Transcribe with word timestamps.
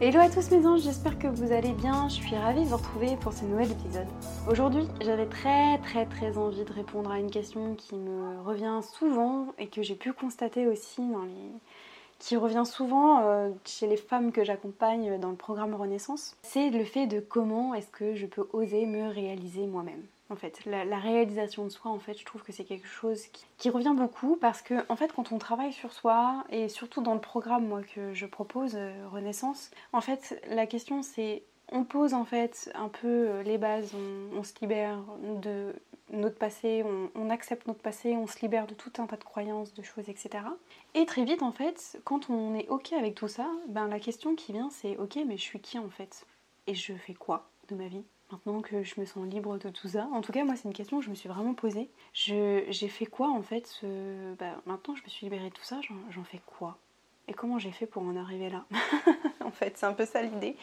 Hello 0.00 0.18
à 0.18 0.28
tous 0.28 0.50
mes 0.50 0.66
anges, 0.66 0.82
j'espère 0.82 1.16
que 1.20 1.28
vous 1.28 1.52
allez 1.52 1.70
bien. 1.70 2.08
Je 2.08 2.14
suis 2.14 2.34
ravie 2.34 2.64
de 2.64 2.68
vous 2.68 2.76
retrouver 2.76 3.16
pour 3.20 3.32
ce 3.32 3.44
nouvel 3.44 3.70
épisode. 3.70 4.08
Aujourd'hui, 4.50 4.88
j'avais 5.00 5.26
très 5.26 5.78
très 5.78 6.04
très 6.04 6.36
envie 6.36 6.64
de 6.64 6.72
répondre 6.72 7.12
à 7.12 7.20
une 7.20 7.30
question 7.30 7.76
qui 7.76 7.94
me 7.94 8.40
revient 8.42 8.80
souvent 8.82 9.46
et 9.56 9.68
que 9.68 9.82
j'ai 9.82 9.94
pu 9.94 10.12
constater 10.12 10.66
aussi 10.66 11.00
dans 11.00 11.22
les 11.22 11.52
qui 12.18 12.36
revient 12.36 12.64
souvent 12.66 13.22
euh, 13.22 13.50
chez 13.64 13.86
les 13.86 13.96
femmes 13.96 14.32
que 14.32 14.42
j'accompagne 14.42 15.18
dans 15.20 15.30
le 15.30 15.36
programme 15.36 15.74
Renaissance, 15.74 16.36
c'est 16.42 16.70
le 16.70 16.84
fait 16.84 17.06
de 17.06 17.20
comment 17.20 17.74
est-ce 17.74 17.90
que 17.90 18.14
je 18.14 18.26
peux 18.26 18.48
oser 18.52 18.86
me 18.86 19.08
réaliser 19.08 19.66
moi-même 19.66 20.02
en 20.30 20.36
fait. 20.36 20.64
La, 20.64 20.98
réalisation 20.98 21.64
de 21.64 21.70
soi, 21.70 21.90
en 21.90 21.98
fait, 21.98 22.18
je 22.18 22.24
trouve 22.24 22.42
que 22.42 22.52
c'est 22.52 22.64
quelque 22.64 22.88
chose 22.88 23.26
qui, 23.58 23.70
revient 23.70 23.94
beaucoup 23.96 24.36
parce 24.36 24.62
que, 24.62 24.74
en 24.88 24.96
fait, 24.96 25.12
quand 25.12 25.32
on 25.32 25.38
travaille 25.38 25.72
sur 25.72 25.92
soi, 25.92 26.44
et 26.50 26.68
surtout 26.68 27.02
dans 27.02 27.14
le 27.14 27.20
programme, 27.20 27.66
moi, 27.66 27.82
que 27.82 28.12
je 28.14 28.26
propose, 28.26 28.72
euh, 28.76 28.92
Renaissance, 29.10 29.70
en 29.92 30.00
fait, 30.00 30.40
la 30.48 30.66
question 30.66 31.02
c'est 31.02 31.42
on 31.72 31.84
pose 31.84 32.12
en 32.12 32.24
fait 32.24 32.70
un 32.74 32.88
peu 32.88 33.08
euh, 33.08 33.42
les 33.42 33.58
bases, 33.58 33.92
on, 34.36 34.42
se 34.42 34.52
libère 34.60 35.02
de 35.42 35.74
notre 36.12 36.36
passé, 36.36 36.84
on, 37.14 37.30
accepte 37.30 37.66
notre 37.66 37.80
passé, 37.80 38.16
on 38.16 38.26
se 38.26 38.38
libère 38.40 38.66
de 38.66 38.74
tout 38.74 38.92
un 38.98 39.06
tas 39.06 39.16
de 39.16 39.24
croyances, 39.24 39.72
de 39.72 39.82
choses, 39.82 40.08
etc. 40.08 40.44
Et 40.94 41.06
très 41.06 41.24
vite 41.24 41.42
en 41.42 41.52
fait, 41.52 41.98
quand 42.04 42.28
on 42.28 42.54
est 42.54 42.68
ok 42.68 42.92
avec 42.92 43.14
tout 43.14 43.28
ça, 43.28 43.48
ben 43.68 43.88
la 43.88 43.98
question 43.98 44.34
qui 44.34 44.52
vient 44.52 44.68
c'est 44.70 44.96
ok 44.98 45.18
mais 45.26 45.36
je 45.36 45.42
suis 45.42 45.60
qui 45.60 45.78
en 45.78 45.88
fait? 45.88 46.26
Et 46.66 46.74
je 46.74 46.92
fais 46.94 47.14
quoi 47.14 47.48
de 47.68 47.74
ma 47.74 47.88
vie? 47.88 48.04
Maintenant 48.34 48.60
que 48.60 48.82
je 48.82 49.00
me 49.00 49.06
sens 49.06 49.26
libre 49.26 49.58
de 49.58 49.70
tout 49.70 49.88
ça 49.88 50.08
En 50.12 50.20
tout 50.20 50.32
cas, 50.32 50.44
moi, 50.44 50.56
c'est 50.56 50.64
une 50.64 50.74
question 50.74 50.98
que 50.98 51.04
je 51.04 51.10
me 51.10 51.14
suis 51.14 51.28
vraiment 51.28 51.54
posée. 51.54 51.88
J'ai 52.12 52.88
fait 52.88 53.06
quoi 53.06 53.30
en 53.30 53.42
fait 53.42 53.80
bah, 54.38 54.60
Maintenant, 54.66 54.94
je 54.94 55.02
me 55.02 55.08
suis 55.08 55.26
libérée 55.26 55.50
de 55.50 55.54
tout 55.54 55.64
ça, 55.64 55.80
j'en 56.10 56.24
fais 56.24 56.40
quoi? 56.46 56.78
Et 57.26 57.32
comment 57.32 57.58
j'ai 57.58 57.72
fait 57.72 57.86
pour 57.86 58.02
en 58.02 58.16
arriver 58.16 58.50
là 58.50 58.64
En 59.44 59.50
fait, 59.50 59.78
c'est 59.78 59.86
un 59.86 59.94
peu 59.94 60.04
ça 60.04 60.22
l'idée. 60.22 60.56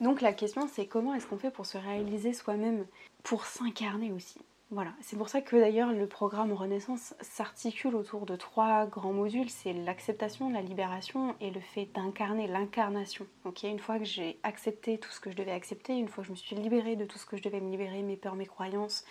Donc 0.00 0.20
la 0.20 0.32
question, 0.32 0.66
c'est 0.66 0.86
comment 0.86 1.14
est-ce 1.14 1.26
qu'on 1.26 1.38
fait 1.38 1.50
pour 1.50 1.66
se 1.66 1.78
réaliser 1.78 2.32
soi-même, 2.32 2.84
pour 3.22 3.44
s'incarner 3.44 4.10
aussi 4.12 4.38
voilà, 4.74 4.92
c'est 5.00 5.16
pour 5.16 5.28
ça 5.28 5.40
que 5.40 5.54
d'ailleurs 5.54 5.92
le 5.92 6.08
programme 6.08 6.52
Renaissance 6.52 7.14
s'articule 7.20 7.94
autour 7.94 8.26
de 8.26 8.34
trois 8.34 8.86
grands 8.86 9.12
modules, 9.12 9.48
c'est 9.48 9.72
l'acceptation, 9.72 10.50
la 10.50 10.62
libération 10.62 11.36
et 11.40 11.52
le 11.52 11.60
fait 11.60 11.88
d'incarner 11.94 12.48
l'incarnation. 12.48 13.24
une 13.62 13.78
fois 13.78 14.00
que 14.00 14.04
j'ai 14.04 14.36
accepté 14.42 14.98
tout 14.98 15.12
ce 15.12 15.20
que 15.20 15.30
je 15.30 15.36
devais 15.36 15.52
accepter, 15.52 15.96
une 15.96 16.08
fois 16.08 16.22
que 16.22 16.26
je 16.26 16.32
me 16.32 16.36
suis 16.36 16.56
libérée 16.56 16.96
de 16.96 17.04
tout 17.04 17.18
ce 17.18 17.24
que 17.24 17.36
je 17.36 17.42
devais 17.44 17.60
me 17.60 17.70
libérer, 17.70 18.02
mes 18.02 18.16
peurs, 18.16 18.34
mes 18.34 18.46
croyances, 18.46 19.04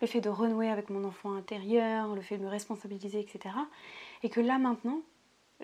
le 0.00 0.06
fait 0.06 0.20
de 0.20 0.28
renouer 0.28 0.68
avec 0.68 0.88
mon 0.88 1.02
enfant 1.02 1.32
intérieur, 1.32 2.14
le 2.14 2.20
fait 2.20 2.38
de 2.38 2.44
me 2.44 2.48
responsabiliser, 2.48 3.18
etc. 3.18 3.56
Et 4.22 4.30
que 4.30 4.40
là 4.40 4.58
maintenant, 4.58 5.00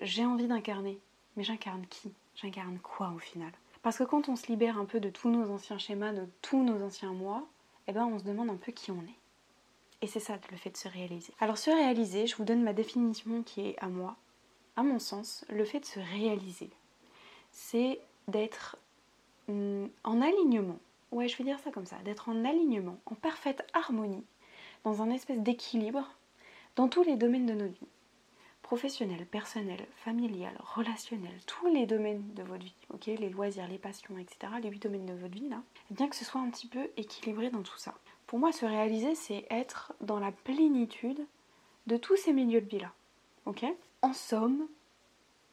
j'ai 0.01 0.25
envie 0.25 0.47
d'incarner. 0.47 0.99
Mais 1.37 1.43
j'incarne 1.43 1.85
qui? 1.89 2.11
J'incarne 2.35 2.77
quoi 2.79 3.13
au 3.15 3.19
final? 3.19 3.53
Parce 3.83 3.99
que 3.99 4.03
quand 4.03 4.27
on 4.27 4.35
se 4.35 4.47
libère 4.47 4.77
un 4.77 4.85
peu 4.85 4.99
de 4.99 5.09
tous 5.09 5.29
nos 5.29 5.49
anciens 5.49 5.77
schémas, 5.77 6.11
de 6.11 6.27
tous 6.41 6.61
nos 6.61 6.83
anciens 6.85 7.13
moi, 7.13 7.47
eh 7.87 7.93
ben 7.93 8.05
on 8.05 8.19
se 8.19 8.25
demande 8.25 8.49
un 8.49 8.57
peu 8.57 8.73
qui 8.73 8.91
on 8.91 8.99
est. 8.99 9.24
Et 10.05 10.07
c'est 10.07 10.19
ça 10.19 10.37
le 10.51 10.57
fait 10.57 10.69
de 10.69 10.77
se 10.77 10.87
réaliser. 10.87 11.33
Alors 11.39 11.57
se 11.57 11.71
réaliser, 11.71 12.27
je 12.27 12.35
vous 12.35 12.43
donne 12.43 12.61
ma 12.61 12.73
définition 12.73 13.41
qui 13.41 13.61
est 13.61 13.79
à 13.79 13.87
moi. 13.87 14.15
À 14.75 14.83
mon 14.83 14.99
sens, 14.99 15.43
le 15.49 15.65
fait 15.65 15.79
de 15.79 15.85
se 15.85 15.99
réaliser, 15.99 16.69
c'est 17.51 17.99
d'être 18.27 18.77
mm, 19.47 19.85
en 20.03 20.21
alignement. 20.21 20.77
Ouais, 21.11 21.27
je 21.27 21.35
vais 21.37 21.43
dire 21.43 21.57
ça 21.57 21.71
comme 21.71 21.87
ça, 21.87 21.95
d'être 22.05 22.29
en 22.29 22.45
alignement, 22.45 22.99
en 23.07 23.15
parfaite 23.15 23.65
harmonie, 23.73 24.23
dans 24.83 25.01
un 25.01 25.09
espèce 25.09 25.39
d'équilibre 25.39 26.07
dans 26.75 26.87
tous 26.87 27.01
les 27.01 27.15
domaines 27.15 27.47
de 27.47 27.53
notre 27.53 27.73
vie. 27.73 27.87
Professionnel, 28.61 29.25
personnel, 29.25 29.87
familial, 30.03 30.53
relationnel, 30.75 31.33
tous 31.47 31.65
les 31.65 31.87
domaines 31.87 32.31
de 32.35 32.43
votre 32.43 32.63
vie, 32.63 32.75
ok? 32.93 33.07
Les 33.07 33.29
loisirs, 33.29 33.67
les 33.67 33.79
passions, 33.79 34.19
etc. 34.19 34.53
Les 34.61 34.69
huit 34.69 34.83
domaines 34.83 35.07
de 35.07 35.13
votre 35.13 35.33
vie 35.33 35.49
là. 35.49 35.63
Bien 35.89 36.07
que 36.07 36.15
ce 36.15 36.25
soit 36.25 36.41
un 36.41 36.51
petit 36.51 36.67
peu 36.67 36.91
équilibré 36.95 37.49
dans 37.49 37.63
tout 37.63 37.79
ça. 37.79 37.95
Pour 38.27 38.39
moi, 38.39 38.51
se 38.51 38.65
réaliser, 38.65 39.15
c'est 39.15 39.45
être 39.49 39.93
dans 40.01 40.19
la 40.19 40.31
plénitude 40.31 41.25
de 41.87 41.97
tous 41.97 42.15
ces 42.15 42.33
milieux 42.33 42.61
de 42.61 42.69
vie-là. 42.69 42.91
En 44.01 44.13
somme, 44.13 44.67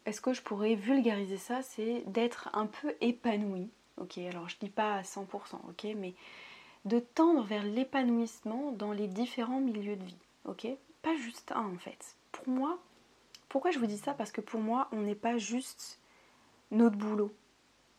est-ce 0.07 0.21
que 0.21 0.33
je 0.33 0.43
pourrais 0.43 0.75
vulgariser 0.75 1.37
ça? 1.37 1.63
C'est 1.63 2.03
d'être 2.07 2.51
un 2.55 2.67
peu 2.67 2.95
épanoui. 3.01 3.69
Ok, 3.99 4.19
alors 4.19 4.49
je 4.49 4.57
dis 4.59 4.71
pas 4.71 4.95
à 4.95 5.03
100%, 5.03 5.25
ok, 5.69 5.87
mais 5.97 6.15
de 6.87 6.99
tendre 6.99 7.43
vers 7.43 7.63
l'épanouissement 7.63 8.73
dans 8.73 8.93
les 8.93 9.07
différents 9.07 9.61
milieux 9.61 9.97
de 9.97 10.05
vie. 10.05 10.17
Pas 11.03 11.17
juste 11.17 11.53
un 11.53 11.67
en 11.67 11.79
fait. 11.79 12.17
Pour 12.31 12.49
moi, 12.49 12.79
pourquoi 13.49 13.71
je 13.71 13.79
vous 13.79 13.87
dis 13.87 13.99
ça? 13.99 14.15
Parce 14.15 14.33
que 14.33 14.41
pour 14.41 14.61
moi, 14.61 14.89
on 14.93 15.03
n'est 15.03 15.15
pas 15.15 15.37
juste 15.37 15.99
notre 16.71 16.97
boulot 16.97 17.33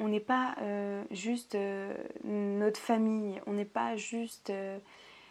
on 0.03 0.09
n'est 0.09 0.19
pas 0.19 0.55
euh, 0.61 1.01
juste 1.11 1.55
euh, 1.55 1.95
notre 2.25 2.79
famille, 2.79 3.41
on 3.47 3.53
n'est 3.53 3.63
pas 3.63 3.95
juste 3.95 4.49
euh, 4.49 4.77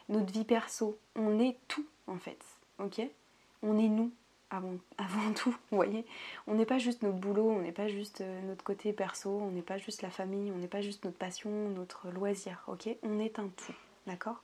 notre 0.08 0.32
vie 0.32 0.44
perso, 0.44 0.98
on 1.14 1.38
est 1.38 1.58
tout 1.68 1.86
en 2.06 2.16
fait, 2.16 2.38
On 2.78 3.78
est 3.78 3.88
nous 3.88 4.10
avant, 4.48 4.78
tout, 5.36 5.54
voyez? 5.70 6.06
On 6.46 6.54
n'est 6.54 6.64
pas 6.64 6.78
juste 6.78 7.02
notre 7.02 7.18
boulot, 7.18 7.50
on 7.50 7.60
n'est 7.60 7.72
pas 7.72 7.88
juste 7.88 8.22
notre 8.46 8.64
côté 8.64 8.94
perso, 8.94 9.30
on 9.30 9.50
n'est 9.50 9.62
pas 9.62 9.76
juste 9.76 10.00
la 10.00 10.10
famille, 10.10 10.50
on 10.50 10.58
n'est 10.58 10.68
pas 10.68 10.80
juste 10.80 11.04
notre 11.04 11.18
passion, 11.18 11.50
notre 11.50 12.08
loisir, 12.10 12.66
On 13.02 13.18
est 13.18 13.38
un 13.38 13.48
tout, 13.48 13.74
d'accord? 14.06 14.42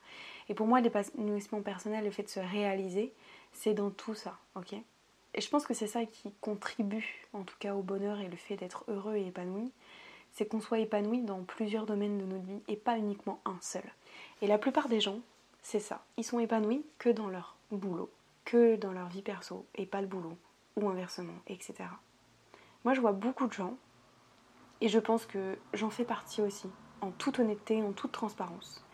Et 0.51 0.55
pour 0.55 0.67
moi, 0.67 0.81
l'épanouissement 0.83 1.63
personnel, 1.63 2.05
le 2.05 2.11
fait 2.11 2.23
de 2.23 2.29
se 2.29 2.41
réaliser, 2.41 3.13
c'est 3.53 3.75
dans 3.75 3.91
tout 3.91 4.15
ça, 4.15 4.37
ok? 4.57 4.75
Et 5.35 5.41
je 5.41 5.49
pense 5.49 5.67
que 5.67 5.75
c'est 5.75 5.87
ça 5.87 6.05
qui 6.05 6.33
contribue 6.41 7.27
en 7.33 7.45
tout 7.45 7.57
cas 7.59 7.75
au 7.75 7.83
bonheur 7.83 8.21
et 8.21 8.29
le 8.29 8.37
fait 8.37 8.57
d'être 8.57 8.85
heureux 8.89 9.17
et 9.17 9.27
épanoui, 9.27 9.73
c'est 10.33 10.47
qu'on 10.47 10.61
soit 10.61 10.79
épanoui 10.79 11.23
dans 11.23 11.43
plusieurs 11.43 11.87
domaines 11.87 12.19
de 12.19 12.25
notre 12.25 12.47
vie 12.47 12.63
et 12.69 12.77
pas 12.77 12.99
uniquement 12.99 13.41
un 13.45 13.59
seul. 13.61 13.83
Et 14.43 14.47
la 14.47 14.59
plupart 14.59 14.89
des 14.89 15.01
gens, 15.01 15.21
c'est 15.63 15.81
ça. 15.81 16.05
Ils 16.17 16.25
sont 16.25 16.39
épanouis 16.39 16.85
que 16.99 17.11
dans 17.11 17.29
leur 17.29 17.57
boulot, 17.71 18.11
que 18.45 18.77
dans 18.77 18.93
leur 18.93 19.09
vie 19.09 19.23
perso 19.23 19.67
et 19.75 19.87
pas 19.87 20.01
le 20.01 20.07
boulot, 20.07 20.37
ou 20.77 20.89
inversement, 20.89 21.35
etc. 21.49 21.75
Moi, 22.85 22.95
je 22.95 23.01
vois 23.01 23.13
beaucoup 23.13 23.47
de 23.47 23.53
gens, 23.53 23.77
et 24.81 24.89
je 24.89 24.99
pense 24.99 25.27
que 25.27 25.59
j'en 25.75 25.91
fais 25.91 26.05
partie 26.05 26.41
aussi, 26.41 26.69
en 27.01 27.11
toute 27.11 27.39
honnêteté, 27.39 27.83
en 27.83 27.93
toute 27.93 28.13
transparence. 28.13 28.85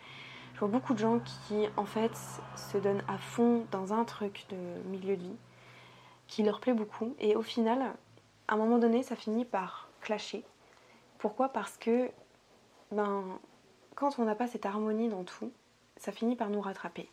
Je 0.54 0.60
vois 0.60 0.68
beaucoup 0.68 0.94
de 0.94 0.98
gens 0.98 1.20
qui, 1.20 1.66
en 1.76 1.84
fait, 1.84 2.12
se 2.56 2.78
donnent 2.78 3.04
à 3.08 3.18
fond 3.18 3.66
dans 3.70 3.92
un 3.92 4.04
truc 4.04 4.46
de 4.48 4.56
milieu 4.88 5.16
de 5.16 5.22
vie 5.22 5.36
qui 6.26 6.42
leur 6.42 6.60
plaît 6.60 6.72
beaucoup, 6.72 7.14
et 7.20 7.36
au 7.36 7.42
final, 7.42 7.94
à 8.48 8.54
un 8.54 8.56
moment 8.56 8.78
donné, 8.78 9.02
ça 9.02 9.14
finit 9.14 9.44
par 9.44 9.88
clasher 10.00 10.44
pourquoi? 11.24 11.48
Parce 11.48 11.78
que 11.78 12.10
ben, 12.92 13.24
quand 13.94 14.18
on 14.18 14.26
n'a 14.26 14.34
pas 14.34 14.46
cette 14.46 14.66
harmonie 14.66 15.08
dans 15.08 15.24
tout, 15.24 15.50
ça 15.96 16.12
finit 16.12 16.36
par 16.36 16.50
nous 16.50 16.60
rattraper. 16.60 17.08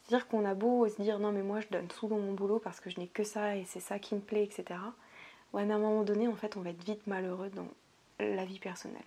C'est-à-dire 0.00 0.26
qu'on 0.26 0.46
a 0.46 0.54
beau 0.54 0.88
se 0.88 1.02
dire 1.02 1.18
non 1.18 1.30
mais 1.30 1.42
moi 1.42 1.60
je 1.60 1.68
donne 1.68 1.86
tout 1.86 2.08
dans 2.08 2.16
mon 2.16 2.32
boulot 2.32 2.60
parce 2.60 2.80
que 2.80 2.88
je 2.88 2.98
n'ai 2.98 3.08
que 3.08 3.22
ça 3.22 3.58
et 3.58 3.66
c'est 3.66 3.78
ça 3.78 3.98
qui 3.98 4.14
me 4.14 4.22
plaît, 4.22 4.42
etc. 4.42 4.80
Ouais, 5.52 5.70
à 5.70 5.74
un 5.74 5.78
moment 5.78 6.02
donné, 6.02 6.28
en 6.28 6.34
fait, 6.34 6.56
on 6.56 6.62
va 6.62 6.70
être 6.70 6.82
vite 6.82 7.06
malheureux 7.06 7.50
dans 7.50 7.68
la 8.20 8.46
vie 8.46 8.58
personnelle. 8.58 9.04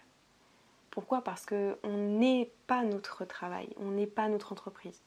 Pourquoi? 0.92 1.24
Parce 1.24 1.48
que 1.48 1.76
on 1.82 1.98
n'est 1.98 2.52
pas 2.68 2.84
notre 2.84 3.26
travail, 3.26 3.74
on 3.78 3.90
n'est 3.90 4.06
pas 4.06 4.30
notre 4.30 4.52
entreprise. 4.52 5.02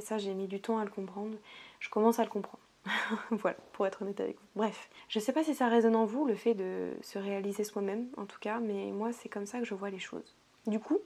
Ça 0.00 0.18
j'ai 0.18 0.34
mis 0.34 0.48
du 0.48 0.60
temps 0.60 0.78
à 0.78 0.84
le 0.84 0.90
comprendre. 0.90 1.36
Je 1.78 1.88
commence 1.88 2.18
à 2.18 2.24
le 2.24 2.30
comprendre. 2.30 2.64
voilà, 3.30 3.56
pour 3.72 3.86
être 3.86 4.02
honnête 4.02 4.20
avec 4.20 4.36
vous. 4.36 4.46
Bref, 4.56 4.88
je 5.08 5.18
sais 5.18 5.32
pas 5.32 5.44
si 5.44 5.54
ça 5.54 5.68
résonne 5.68 5.96
en 5.96 6.06
vous 6.06 6.26
le 6.26 6.34
fait 6.34 6.54
de 6.54 6.92
se 7.02 7.18
réaliser 7.18 7.64
soi-même, 7.64 8.08
en 8.16 8.26
tout 8.26 8.38
cas, 8.40 8.58
mais 8.58 8.90
moi 8.90 9.12
c'est 9.12 9.28
comme 9.28 9.46
ça 9.46 9.58
que 9.58 9.64
je 9.64 9.74
vois 9.74 9.90
les 9.90 9.98
choses. 9.98 10.36
Du 10.66 10.80
coup, 10.80 10.98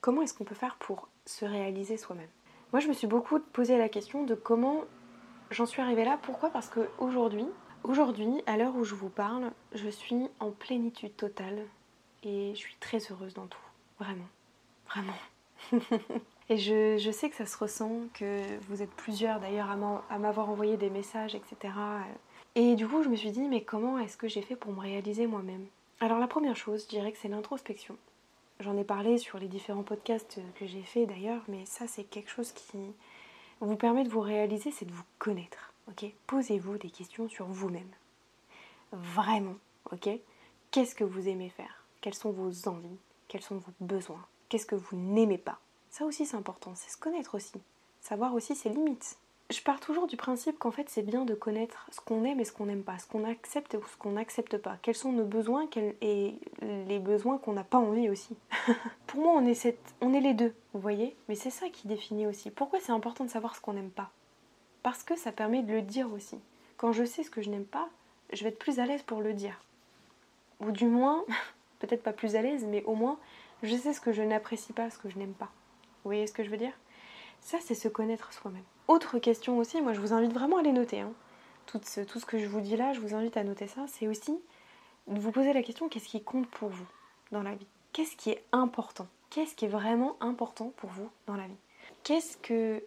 comment 0.00 0.22
est-ce 0.22 0.34
qu'on 0.34 0.44
peut 0.44 0.54
faire 0.54 0.76
pour 0.76 1.08
se 1.24 1.44
réaliser 1.44 1.96
soi-même? 1.96 2.28
Moi 2.72 2.80
je 2.80 2.88
me 2.88 2.92
suis 2.92 3.06
beaucoup 3.06 3.38
posé 3.40 3.78
la 3.78 3.88
question 3.88 4.24
de 4.24 4.34
comment 4.34 4.84
j'en 5.50 5.66
suis 5.66 5.80
arrivée 5.80 6.04
là. 6.04 6.18
Pourquoi? 6.22 6.50
Parce 6.50 6.68
que 6.68 6.88
aujourd'hui, 6.98 7.46
aujourd'hui, 7.84 8.42
à 8.46 8.56
l'heure 8.56 8.76
où 8.76 8.84
je 8.84 8.94
vous 8.94 9.08
parle, 9.08 9.50
je 9.74 9.88
suis 9.88 10.28
en 10.40 10.50
plénitude 10.50 11.16
totale 11.16 11.64
et 12.22 12.52
je 12.54 12.58
suis 12.58 12.76
très 12.80 12.98
heureuse 13.10 13.34
dans 13.34 13.46
tout. 13.46 13.58
Vraiment. 13.98 14.28
Vraiment. 14.86 15.14
Et 16.50 16.56
je, 16.56 17.10
sais 17.10 17.28
que 17.28 17.36
ça 17.36 17.46
se 17.46 17.58
ressent, 17.58 18.00
que 18.14 18.40
vous 18.68 18.82
êtes 18.82 18.90
plusieurs 18.90 19.38
d'ailleurs 19.38 19.70
à 19.70 20.18
m'avoir 20.18 20.48
envoyé 20.48 20.76
des 20.76 20.88
messages, 20.88 21.34
etc. 21.34 21.74
Et 22.54 22.74
du 22.74 22.88
coup, 22.88 23.02
je 23.02 23.08
me 23.08 23.16
suis 23.16 23.30
dit, 23.30 23.46
mais 23.48 23.62
comment 23.62 23.98
est-ce 23.98 24.16
que 24.16 24.28
j'ai 24.28 24.40
fait 24.40 24.56
pour 24.56 24.72
me 24.72 24.80
réaliser 24.80 25.26
moi-même? 25.26 25.66
Alors, 26.00 26.18
la 26.18 26.26
première 26.26 26.56
chose, 26.56 26.84
je 26.84 26.88
dirais 26.88 27.12
que 27.12 27.18
c'est 27.18 27.28
l'introspection. 27.28 27.96
J'en 28.60 28.76
ai 28.76 28.84
parlé 28.84 29.18
sur 29.18 29.38
les 29.38 29.46
différents 29.46 29.82
podcasts 29.82 30.40
que 30.58 30.66
j'ai 30.66 30.82
fait 30.82 31.06
d'ailleurs, 31.06 31.42
mais 31.48 31.64
ça, 31.66 31.86
c'est 31.86 32.04
quelque 32.04 32.30
chose 32.30 32.52
qui 32.52 32.78
vous 33.60 33.76
permet 33.76 34.04
de 34.04 34.08
vous 34.08 34.20
réaliser, 34.20 34.70
c'est 34.70 34.86
de 34.86 34.92
vous 34.92 35.04
connaître. 35.18 35.72
Ok? 35.88 36.10
Posez-vous 36.26 36.78
des 36.78 36.90
questions 36.90 37.28
sur 37.28 37.46
vous-même. 37.46 37.90
Vraiment, 38.92 39.56
ok? 39.92 40.08
Qu'est-ce 40.70 40.94
que 40.94 41.04
vous 41.04 41.28
aimez 41.28 41.50
faire? 41.50 41.84
Quelles 42.00 42.14
sont 42.14 42.30
vos 42.30 42.68
envies? 42.68 42.98
Quels 43.28 43.42
sont 43.42 43.56
vos 43.56 43.72
besoins? 43.80 44.24
Qu'est-ce 44.48 44.66
que 44.66 44.74
vous 44.74 44.96
n'aimez 44.96 45.38
pas? 45.38 45.60
Ça 45.90 46.04
aussi, 46.04 46.26
c'est 46.26 46.36
important, 46.36 46.74
c'est 46.74 46.90
se 46.90 46.96
connaître 46.96 47.34
aussi. 47.34 47.60
Savoir 48.00 48.34
aussi 48.34 48.54
ses 48.54 48.68
limites 48.68 49.18
je 49.50 49.62
pars 49.62 49.80
toujours 49.80 50.06
du 50.06 50.16
principe 50.16 50.58
qu'en 50.58 50.70
fait 50.70 50.90
c'est 50.90 51.02
bien 51.02 51.24
de 51.24 51.34
connaître 51.34 51.86
ce 51.90 52.00
qu'on 52.00 52.24
aime 52.24 52.40
et 52.40 52.44
ce 52.44 52.52
qu'on 52.52 52.66
n'aime 52.66 52.82
pas, 52.82 52.98
ce 52.98 53.06
qu'on 53.06 53.24
accepte 53.24 53.74
ou 53.74 53.86
ce 53.86 53.96
qu'on 53.96 54.12
n'accepte 54.12 54.58
pas, 54.58 54.76
quels 54.82 54.94
sont 54.94 55.12
nos 55.12 55.24
besoins 55.24 55.66
et 56.02 56.34
les 56.60 56.98
besoins 56.98 57.38
qu'on 57.38 57.54
n'a 57.54 57.64
pas 57.64 57.78
envie 57.78 58.10
aussi. 58.10 58.36
Pour 59.06 59.20
moi 59.20 59.32
on 59.36 59.46
est, 59.46 59.78
on 60.02 60.12
est 60.12 60.20
les 60.20 60.34
deux, 60.34 60.54
vous 60.74 60.80
voyez? 60.80 61.16
Mais 61.28 61.34
c'est 61.34 61.50
ça 61.50 61.70
qui 61.70 61.88
définit 61.88 62.26
aussi. 62.26 62.50
Pourquoi 62.50 62.78
c'est 62.80 62.92
important 62.92 63.24
de 63.24 63.30
savoir 63.30 63.56
ce 63.56 63.60
qu'on 63.60 63.72
n'aime 63.72 63.90
pas? 63.90 64.10
Parce 64.82 65.02
que 65.02 65.16
ça 65.16 65.32
permet 65.32 65.62
de 65.62 65.72
le 65.72 65.82
dire 65.82 66.12
aussi. 66.12 66.38
Quand 66.76 66.92
je 66.92 67.04
sais 67.04 67.22
ce 67.22 67.30
que 67.30 67.42
je 67.42 67.50
n'aime 67.50 67.64
pas, 67.64 67.88
je 68.32 68.44
vais 68.44 68.50
être 68.50 68.58
plus 68.58 68.80
à 68.80 68.86
l'aise 68.86 69.02
pour 69.02 69.22
le 69.22 69.32
dire. 69.32 69.62
Ou 70.60 70.72
du 70.72 70.86
moins, 70.86 71.24
peut-être 71.78 72.02
pas 72.02 72.12
plus 72.12 72.36
à 72.36 72.42
l'aise, 72.42 72.66
mais 72.68 72.84
au 72.84 72.94
moins 72.94 73.18
je 73.62 73.74
sais 73.76 73.94
ce 73.94 74.00
que 74.00 74.12
je 74.12 74.22
n'apprécie 74.22 74.74
pas, 74.74 74.90
ce 74.90 74.98
que 74.98 75.08
je 75.08 75.18
n'aime 75.18 75.32
pas. 75.32 75.50
Vous 76.04 76.10
voyez 76.10 76.26
ce 76.26 76.32
que 76.32 76.44
je 76.44 76.50
veux 76.50 76.56
dire? 76.56 76.72
Ça 77.40 77.58
c'est 77.60 77.74
se 77.74 77.88
connaître 77.88 78.32
soi-même. 78.32 78.64
Autre 78.88 79.18
question 79.18 79.58
aussi, 79.58 79.80
moi 79.80 79.92
je 79.92 80.00
vous 80.00 80.12
invite 80.12 80.32
vraiment 80.32 80.58
à 80.58 80.62
les 80.62 80.72
noter. 80.72 81.00
Hein. 81.00 81.12
Tout, 81.66 81.80
ce, 81.84 82.00
tout 82.00 82.18
ce 82.18 82.26
que 82.26 82.38
je 82.38 82.46
vous 82.46 82.60
dis 82.60 82.76
là, 82.76 82.92
je 82.92 83.00
vous 83.00 83.14
invite 83.14 83.36
à 83.36 83.44
noter 83.44 83.66
ça. 83.66 83.84
C'est 83.88 84.08
aussi 84.08 84.38
de 85.06 85.20
vous 85.20 85.32
poser 85.32 85.52
la 85.52 85.62
question 85.62 85.88
qu'est-ce 85.88 86.08
qui 86.08 86.22
compte 86.22 86.48
pour 86.48 86.68
vous 86.68 86.86
dans 87.30 87.42
la 87.42 87.54
vie? 87.54 87.66
Qu'est-ce 87.92 88.16
qui 88.16 88.30
est 88.30 88.44
important? 88.52 89.06
Qu'est-ce 89.30 89.54
qui 89.54 89.66
est 89.66 89.68
vraiment 89.68 90.16
important 90.20 90.72
pour 90.76 90.90
vous 90.90 91.10
dans 91.26 91.36
la 91.36 91.46
vie? 91.46 91.58
Qu'est-ce 92.02 92.36
que. 92.38 92.82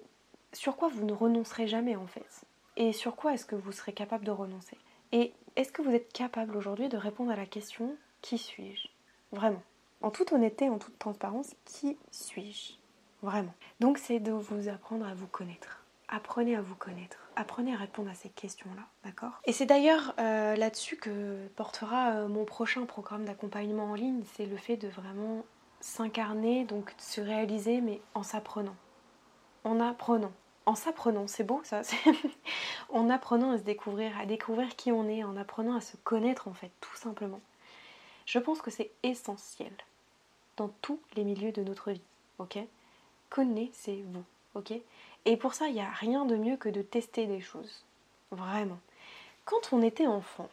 Sur 0.53 0.75
quoi 0.75 0.89
vous 0.89 1.05
ne 1.05 1.13
renoncerez 1.13 1.67
jamais 1.67 1.95
en 1.95 2.07
fait? 2.07 2.43
Et 2.75 2.93
sur 2.93 3.15
quoi 3.15 3.33
est-ce 3.33 3.45
que 3.45 3.55
vous 3.55 3.71
serez 3.71 3.93
capable 3.93 4.25
de 4.25 4.31
renoncer? 4.31 4.77
Et 5.11 5.33
est-ce 5.55 5.71
que 5.71 5.81
vous 5.81 5.91
êtes 5.91 6.11
capable 6.11 6.57
aujourd'hui 6.57 6.89
de 6.89 6.97
répondre 6.97 7.31
à 7.31 7.35
la 7.35 7.45
question 7.45 7.95
qui 8.21 8.37
suis-je? 8.37 8.87
Vraiment. 9.31 9.61
En 10.01 10.09
toute 10.09 10.31
honnêteté, 10.31 10.69
en 10.69 10.77
toute 10.77 10.97
transparence, 10.97 11.53
qui 11.65 11.97
suis-je? 12.11 12.73
Vraiment. 13.21 13.53
Donc 13.79 13.97
c'est 13.97 14.19
de 14.19 14.31
vous 14.31 14.67
apprendre 14.67 15.05
à 15.05 15.13
vous 15.13 15.27
connaître 15.27 15.81
apprenez 16.11 16.55
à 16.55 16.61
vous 16.61 16.75
connaître, 16.75 17.17
apprenez 17.35 17.73
à 17.73 17.77
répondre 17.77 18.11
à 18.11 18.13
ces 18.13 18.29
questions-là, 18.29 18.83
d'accord? 19.03 19.41
Et 19.45 19.53
c'est 19.53 19.65
d'ailleurs 19.65 20.13
euh, 20.19 20.55
là-dessus 20.55 20.97
que 20.97 21.47
portera 21.55 22.11
euh, 22.11 22.27
mon 22.27 22.45
prochain 22.45 22.85
programme 22.85 23.25
d'accompagnement 23.25 23.85
en 23.85 23.95
ligne, 23.95 24.21
c'est 24.35 24.45
le 24.45 24.57
fait 24.57 24.77
de 24.77 24.89
vraiment 24.89 25.43
s'incarner, 25.79 26.65
donc 26.65 26.95
de 26.95 27.01
se 27.01 27.21
réaliser, 27.21 27.81
mais 27.81 28.01
en 28.13 28.23
s'apprenant. 28.23 28.75
En 29.63 29.79
apprenant. 29.79 30.33
En 30.67 30.75
s'apprenant, 30.75 31.27
c'est 31.27 31.43
beau 31.43 31.61
ça 31.63 31.81
En 32.89 33.09
apprenant 33.09 33.51
à 33.51 33.57
se 33.57 33.63
découvrir, 33.63 34.11
à 34.19 34.25
découvrir 34.25 34.75
qui 34.75 34.91
on 34.91 35.07
est, 35.07 35.23
en 35.23 35.37
apprenant 35.37 35.75
à 35.75 35.81
se 35.81 35.97
connaître 35.97 36.47
en 36.47 36.53
fait, 36.53 36.71
tout 36.81 36.95
simplement. 36.95 37.39
Je 38.25 38.37
pense 38.37 38.61
que 38.61 38.69
c'est 38.69 38.91
essentiel 39.01 39.71
dans 40.57 40.69
tous 40.81 40.99
les 41.15 41.23
milieux 41.23 41.51
de 41.51 41.63
notre 41.63 41.91
vie, 41.91 42.03
ok? 42.37 42.59
Connaissez-vous, 43.31 44.23
ok? 44.53 44.73
Et 45.25 45.37
pour 45.37 45.55
ça, 45.55 45.67
il 45.67 45.73
n'y 45.73 45.81
a 45.81 45.89
rien 45.89 46.25
de 46.25 46.35
mieux 46.35 46.57
que 46.57 46.69
de 46.69 46.81
tester 46.81 47.25
des 47.25 47.41
choses. 47.41 47.85
Vraiment. 48.29 48.77
Quand 49.45 49.73
on 49.73 49.81
était 49.81 50.05
enfant, 50.05 50.49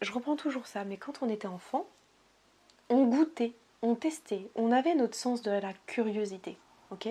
je 0.00 0.10
reprends 0.10 0.34
toujours 0.34 0.66
ça, 0.66 0.84
mais 0.84 0.96
quand 0.96 1.22
on 1.22 1.28
était 1.28 1.46
enfant, 1.46 1.86
on 2.88 3.04
goûtait, 3.04 3.52
on 3.82 3.94
testait, 3.94 4.48
on 4.54 4.72
avait 4.72 4.94
notre 4.94 5.14
sens 5.14 5.42
de 5.42 5.50
la 5.50 5.72
curiosité, 5.86 6.56
ok? 6.90 7.08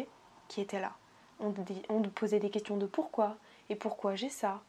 Qui 0.48 0.62
était 0.62 0.82
là. 0.82 0.94
On, 1.40 1.54
on 1.90 2.02
posait 2.02 2.40
des 2.40 2.50
questions 2.50 2.78
de 2.78 2.88
pourquoi, 2.88 3.38
et 3.70 3.76
pourquoi 3.76 4.16
j'ai 4.16 4.30
ça, 4.30 4.62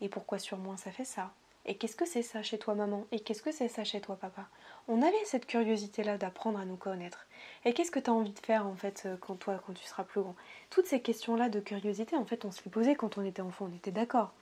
et 0.00 0.08
pourquoi 0.08 0.38
sur 0.38 0.56
moi 0.58 0.76
ça 0.76 0.90
fait 0.90 1.04
ça, 1.04 1.32
et 1.66 1.76
qu'est-ce 1.76 1.96
que 1.96 2.04
c'est 2.06 2.22
ça 2.22 2.42
chez 2.42 2.58
toi 2.58 2.74
maman? 2.74 3.06
Et 3.10 3.20
qu'est-ce 3.20 3.42
que 3.42 3.52
c'est 3.52 3.68
ça 3.68 3.84
chez 3.84 4.00
toi 4.00 4.16
papa? 4.16 4.46
On 4.86 5.00
avait 5.00 5.24
cette 5.24 5.46
curiosité-là 5.46 6.18
d'apprendre 6.18 6.58
à 6.58 6.66
nous 6.66 6.76
connaître. 6.76 7.26
Et 7.64 7.72
qu'est-ce 7.72 7.90
que 7.90 7.98
tu 7.98 8.10
as 8.10 8.12
envie 8.12 8.32
de 8.32 8.38
faire 8.38 8.66
en 8.66 8.74
fait 8.74 9.04
euh, 9.06 9.16
quand 9.18 9.36
toi, 9.36 9.62
quand 9.66 9.72
tu 9.72 9.84
seras 9.84 10.04
plus 10.04 10.20
grand? 10.20 10.36
Toutes 10.68 10.86
ces 10.86 11.00
questions-là 11.00 11.48
de 11.48 11.60
curiosité, 11.60 12.16
en 12.16 12.26
fait, 12.26 12.44
on 12.44 12.50
se 12.50 12.62
les 12.64 12.70
posait 12.70 12.94
quand 12.94 13.16
on 13.16 13.24
était 13.24 13.40
enfant, 13.40 13.68
on 13.70 13.76
était 13.76 13.92
d'accord. 13.92 14.32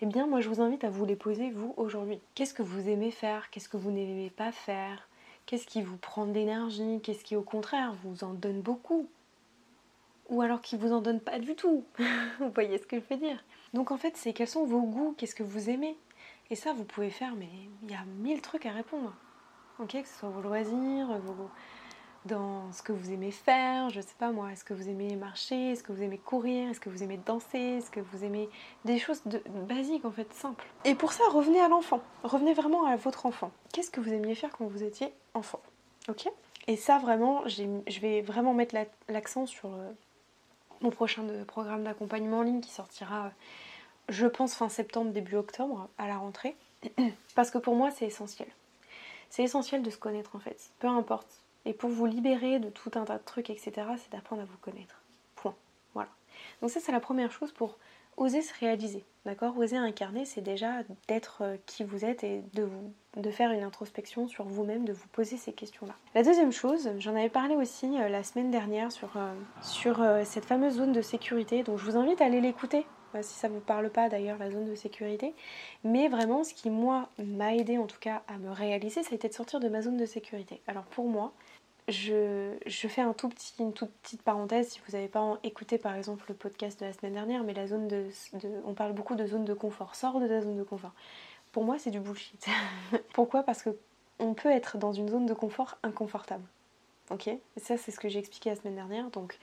Eh 0.00 0.06
bien, 0.06 0.26
moi, 0.26 0.40
je 0.40 0.48
vous 0.48 0.60
invite 0.60 0.84
à 0.84 0.90
vous 0.90 1.04
les 1.04 1.16
poser, 1.16 1.50
vous, 1.50 1.74
aujourd'hui. 1.76 2.18
Qu'est-ce 2.34 2.54
que 2.54 2.62
vous 2.62 2.88
aimez 2.88 3.10
faire? 3.10 3.50
Qu'est-ce 3.50 3.68
que 3.68 3.76
vous 3.76 3.90
n'aimez 3.90 4.30
pas 4.30 4.50
faire? 4.50 5.08
Qu'est-ce 5.46 5.66
qui 5.66 5.82
vous 5.82 5.98
prend 5.98 6.26
de 6.26 6.32
l'énergie? 6.32 7.00
Qu'est-ce 7.02 7.24
qui, 7.24 7.36
au 7.36 7.42
contraire, 7.42 7.94
vous 8.02 8.24
en 8.24 8.32
donne 8.32 8.62
beaucoup? 8.62 9.06
Ou 10.30 10.40
alors 10.40 10.62
qui 10.62 10.76
vous 10.76 10.92
en 10.92 11.02
donne 11.02 11.20
pas 11.20 11.38
du 11.38 11.54
tout? 11.54 11.84
Vous 12.40 12.48
voyez 12.54 12.78
ce 12.78 12.86
que 12.86 12.98
je 12.98 13.04
veux 13.10 13.20
dire? 13.20 13.44
Donc, 13.74 13.90
en 13.90 13.98
fait, 13.98 14.16
c'est 14.16 14.32
quels 14.32 14.48
sont 14.48 14.64
vos 14.64 14.80
goûts? 14.80 15.14
Qu'est-ce 15.18 15.34
que 15.34 15.42
vous 15.42 15.68
aimez? 15.68 15.98
Et 16.50 16.56
ça, 16.56 16.72
vous 16.72 16.84
pouvez 16.84 17.10
faire, 17.10 17.34
mais 17.36 17.48
il 17.82 17.90
y 17.90 17.94
a 17.94 18.04
mille 18.20 18.40
trucs 18.42 18.66
à 18.66 18.72
répondre. 18.72 19.12
Ok, 19.78 19.92
que 19.92 20.06
ce 20.06 20.18
soit 20.18 20.28
vos 20.28 20.40
loisirs, 20.40 21.08
dans 22.24 22.72
ce 22.72 22.82
que 22.82 22.92
vous 22.92 23.10
aimez 23.10 23.30
faire, 23.30 23.90
je 23.90 24.00
sais 24.00 24.14
pas 24.18 24.30
moi, 24.30 24.50
est-ce 24.52 24.64
que 24.64 24.72
vous 24.72 24.88
aimez 24.88 25.14
marcher, 25.16 25.72
est-ce 25.72 25.82
que 25.82 25.92
vous 25.92 26.02
aimez 26.02 26.18
courir, 26.18 26.70
est-ce 26.70 26.80
que 26.80 26.88
vous 26.88 27.02
aimez 27.02 27.18
danser, 27.18 27.58
est-ce 27.58 27.90
que 27.90 28.00
vous 28.00 28.24
aimez 28.24 28.48
des 28.84 28.98
choses 28.98 29.22
de, 29.26 29.42
basiques 29.68 30.04
en 30.04 30.10
fait, 30.10 30.32
simples. 30.32 30.64
Et 30.84 30.94
pour 30.94 31.12
ça, 31.12 31.24
revenez 31.30 31.60
à 31.60 31.68
l'enfant, 31.68 32.00
revenez 32.22 32.54
vraiment 32.54 32.86
à 32.86 32.96
votre 32.96 33.26
enfant. 33.26 33.50
Qu'est-ce 33.72 33.90
que 33.90 34.00
vous 34.00 34.12
aimiez 34.12 34.34
faire 34.34 34.50
quand 34.56 34.66
vous 34.66 34.82
étiez 34.82 35.12
enfant? 35.34 35.60
Ok? 36.08 36.30
Et 36.66 36.76
ça 36.76 36.98
vraiment, 36.98 37.46
je 37.46 38.00
vais 38.00 38.22
vraiment 38.22 38.54
mettre 38.54 38.74
l'accent 39.08 39.44
sur 39.44 39.74
euh, 39.74 39.90
mon 40.80 40.90
prochain 40.90 41.24
programme 41.46 41.84
d'accompagnement 41.84 42.38
en 42.38 42.42
ligne 42.42 42.60
qui 42.62 42.70
sortira 42.70 43.32
je 44.08 44.26
pense 44.26 44.54
fin 44.54 44.68
septembre, 44.68 45.12
début 45.12 45.36
octobre, 45.36 45.88
à 45.98 46.06
la 46.06 46.16
rentrée. 46.16 46.56
Parce 47.34 47.50
que 47.50 47.58
pour 47.58 47.74
moi, 47.74 47.90
c'est 47.90 48.06
essentiel. 48.06 48.48
C'est 49.30 49.42
essentiel 49.42 49.82
de 49.82 49.90
se 49.90 49.98
connaître 49.98 50.36
en 50.36 50.38
fait, 50.38 50.70
peu 50.78 50.86
importe. 50.86 51.40
Et 51.64 51.72
pour 51.72 51.90
vous 51.90 52.06
libérer 52.06 52.58
de 52.58 52.68
tout 52.68 52.90
un 52.94 53.04
tas 53.04 53.18
de 53.18 53.24
trucs, 53.24 53.50
etc., 53.50 53.72
c'est 53.96 54.12
d'apprendre 54.12 54.42
à 54.42 54.44
vous 54.44 54.58
connaître. 54.58 55.00
Point. 55.34 55.54
Voilà. 55.94 56.10
Donc 56.60 56.70
ça, 56.70 56.80
c'est 56.80 56.92
la 56.92 57.00
première 57.00 57.32
chose 57.32 57.52
pour 57.52 57.78
oser 58.16 58.42
se 58.42 58.52
réaliser. 58.60 59.04
D'accord? 59.24 59.56
Oser 59.56 59.78
incarner, 59.78 60.24
c'est 60.24 60.42
déjà 60.42 60.82
d'être 61.08 61.38
euh, 61.40 61.56
qui 61.66 61.82
vous 61.82 62.04
êtes 62.04 62.24
et 62.24 62.42
de, 62.52 62.68
de 63.16 63.30
faire 63.30 63.50
une 63.52 63.62
introspection 63.62 64.28
sur 64.28 64.44
vous-même, 64.44 64.84
de 64.84 64.92
vous 64.92 65.08
poser 65.08 65.36
ces 65.36 65.52
questions-là. 65.52 65.94
La 66.14 66.22
deuxième 66.22 66.52
chose, 66.52 66.90
j'en 66.98 67.16
avais 67.16 67.30
parlé 67.30 67.56
aussi 67.56 67.86
euh, 67.98 68.08
la 68.08 68.22
semaine 68.22 68.50
dernière 68.50 68.92
sur, 68.92 69.16
euh, 69.16 69.32
sur 69.62 70.04
cette 70.24 70.44
fameuse 70.44 70.74
zone 70.74 70.92
de 70.92 71.00
sécurité, 71.00 71.62
donc 71.62 71.78
je 71.78 71.84
vous 71.84 71.96
invite 71.96 72.20
à 72.20 72.26
aller 72.26 72.40
l'écouter 72.40 72.86
si 73.22 73.34
ça 73.34 73.48
vous 73.48 73.60
parle 73.60 73.90
pas 73.90 74.08
d'ailleurs 74.08 74.38
la 74.38 74.50
zone 74.50 74.68
de 74.68 74.74
sécurité. 74.74 75.34
Mais 75.84 76.08
vraiment, 76.08 76.44
ce 76.44 76.54
qui 76.54 76.70
moi 76.70 77.08
m'a 77.18 77.54
aidé 77.54 77.78
en 77.78 77.86
tout 77.86 77.98
cas 78.00 78.22
à 78.28 78.38
me 78.38 78.50
réaliser, 78.50 79.02
ça 79.02 79.10
a 79.12 79.14
été 79.14 79.28
de 79.28 79.34
sortir 79.34 79.60
de 79.60 79.68
ma 79.68 79.82
zone 79.82 79.96
de 79.96 80.06
sécurité. 80.06 80.60
Alors 80.66 80.84
pour 80.84 81.08
moi, 81.08 81.32
je, 81.88 82.56
fais 82.66 83.02
un 83.02 83.12
tout 83.12 83.28
petit, 83.28 83.52
une 83.58 83.72
toute 83.72 83.90
petite 84.02 84.22
parenthèse 84.22 84.70
si 84.70 84.80
vous 84.86 84.92
n'avez 84.92 85.08
pas 85.08 85.38
écouté 85.42 85.76
par 85.76 85.94
exemple 85.94 86.24
le 86.28 86.34
podcast 86.34 86.80
de 86.80 86.86
la 86.86 86.92
semaine 86.92 87.12
dernière, 87.12 87.44
mais 87.44 87.52
la 87.52 87.66
zone 87.66 87.88
de, 87.88 88.06
on 88.64 88.74
parle 88.74 88.92
beaucoup 88.92 89.14
de 89.14 89.26
zone 89.26 89.44
de 89.44 89.54
confort. 89.54 89.94
Sors 89.94 90.20
de 90.20 90.26
ta 90.26 90.40
zone 90.40 90.56
de 90.56 90.62
confort. 90.62 90.92
Pour 91.52 91.64
moi, 91.64 91.78
c'est 91.78 91.90
du 91.90 92.00
bullshit. 92.00 92.46
Pourquoi? 93.12 93.42
Parce 93.42 93.62
que 93.62 93.76
on 94.18 94.34
peut 94.34 94.50
être 94.50 94.78
dans 94.78 94.92
une 94.92 95.08
zone 95.08 95.26
de 95.26 95.34
confort 95.34 95.76
inconfortable. 95.82 96.44
Ok? 97.10 97.28
Ça, 97.56 97.76
c'est 97.76 97.90
ce 97.90 98.00
que 98.00 98.08
j'ai 98.08 98.18
expliqué 98.18 98.50
la 98.50 98.56
semaine 98.56 98.76
dernière. 98.76 99.10
Donc, 99.10 99.38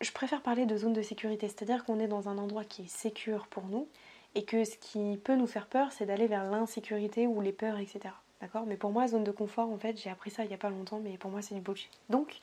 je 0.00 0.12
préfère 0.12 0.42
parler 0.42 0.66
de 0.66 0.76
zone 0.76 0.92
de 0.92 1.02
sécurité, 1.02 1.48
c'est-à-dire 1.48 1.84
qu'on 1.84 1.98
est 1.98 2.08
dans 2.08 2.28
un 2.28 2.38
endroit 2.38 2.64
qui 2.64 2.82
est 2.82 2.88
sécure 2.88 3.46
pour 3.46 3.64
nous 3.64 3.88
et 4.34 4.44
que 4.44 4.64
ce 4.64 4.76
qui 4.76 5.18
peut 5.24 5.36
nous 5.36 5.46
faire 5.46 5.66
peur, 5.66 5.92
c'est 5.92 6.06
d'aller 6.06 6.26
vers 6.26 6.44
l'insécurité 6.44 7.26
ou 7.26 7.40
les 7.40 7.52
peurs, 7.52 7.78
etc. 7.78 8.00
D'accord? 8.40 8.66
Mais 8.66 8.76
pour 8.76 8.90
moi, 8.90 9.08
zone 9.08 9.24
de 9.24 9.30
confort, 9.30 9.70
en 9.70 9.78
fait, 9.78 9.98
j'ai 9.98 10.10
appris 10.10 10.30
ça 10.30 10.44
il 10.44 10.48
n'y 10.48 10.54
a 10.54 10.58
pas 10.58 10.68
longtemps, 10.68 11.00
mais 11.02 11.16
pour 11.16 11.30
moi, 11.30 11.40
c'est 11.40 11.54
du 11.54 11.62
bullshit. 11.62 11.90
Donc, 12.10 12.36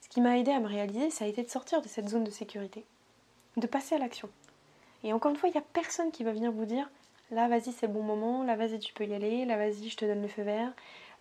ce 0.00 0.08
qui 0.08 0.20
m'a 0.20 0.38
aidé 0.38 0.52
à 0.52 0.60
me 0.60 0.68
réaliser, 0.68 1.10
ça 1.10 1.24
a 1.24 1.28
été 1.28 1.42
de 1.42 1.50
sortir 1.50 1.82
de 1.82 1.88
cette 1.88 2.08
zone 2.08 2.22
de 2.22 2.30
sécurité, 2.30 2.84
de 3.56 3.66
passer 3.66 3.96
à 3.96 3.98
l'action. 3.98 4.28
Et 5.02 5.12
encore 5.12 5.32
une 5.32 5.36
fois, 5.36 5.48
il 5.48 5.52
n'y 5.52 5.58
a 5.58 5.64
personne 5.72 6.12
qui 6.12 6.22
va 6.22 6.32
venir 6.32 6.52
vous 6.52 6.66
dire 6.66 6.88
là, 7.30 7.48
vas-y, 7.48 7.72
c'est 7.72 7.86
le 7.86 7.92
bon 7.92 8.02
moment, 8.02 8.44
là, 8.44 8.56
vas-y, 8.56 8.78
tu 8.78 8.92
peux 8.92 9.04
y 9.04 9.14
aller, 9.14 9.44
là, 9.44 9.56
vas-y, 9.56 9.88
je 9.88 9.96
te 9.96 10.04
donne 10.04 10.22
le 10.22 10.28
feu 10.28 10.42
vert, 10.42 10.72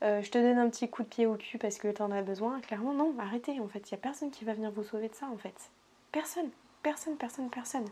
euh, 0.03 0.21
je 0.21 0.29
te 0.29 0.37
donne 0.37 0.57
un 0.57 0.69
petit 0.69 0.89
coup 0.89 1.03
de 1.03 1.07
pied 1.07 1.25
au 1.25 1.35
cul 1.35 1.57
parce 1.57 1.77
que 1.77 1.87
tu 1.87 2.01
en 2.01 2.11
as 2.11 2.21
besoin. 2.21 2.59
Clairement, 2.61 2.93
non, 2.93 3.13
arrêtez, 3.19 3.59
en 3.59 3.67
fait, 3.67 3.89
il 3.89 3.93
n'y 3.93 3.99
a 3.99 4.01
personne 4.01 4.31
qui 4.31 4.45
va 4.45 4.53
venir 4.53 4.71
vous 4.71 4.83
sauver 4.83 5.09
de 5.09 5.15
ça, 5.15 5.27
en 5.27 5.37
fait. 5.37 5.71
Personne, 6.11 6.49
personne, 6.81 7.17
personne, 7.17 7.49
personne. 7.51 7.87